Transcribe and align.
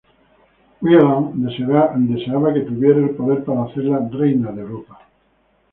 Wieland 0.81 1.45
deseaba 1.45 2.51
que 2.55 2.61
tuviera 2.61 3.01
el 3.01 3.11
poder 3.11 3.43
para 3.45 3.65
hacerla 3.65 4.09
"Reina 4.11 4.51
de 4.51 4.61
Europa". 4.61 4.99